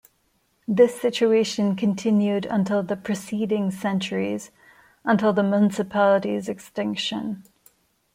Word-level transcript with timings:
This 0.67 0.99
situation 0.99 1.75
continued 1.75 2.47
until 2.47 2.81
the 2.81 2.95
preceding 2.95 3.69
centuries, 3.69 4.49
until 5.05 5.31
the 5.31 5.43
municipality's 5.43 6.49
extinction. 6.49 7.43